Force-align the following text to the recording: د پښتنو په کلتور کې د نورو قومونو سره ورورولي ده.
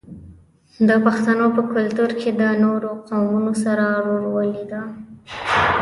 د 0.87 0.89
پښتنو 1.05 1.45
په 1.55 1.61
کلتور 1.73 2.09
کې 2.21 2.29
د 2.39 2.43
نورو 2.63 2.91
قومونو 3.07 3.51
سره 3.63 3.83
ورورولي 4.05 4.63
ده. 4.71 4.81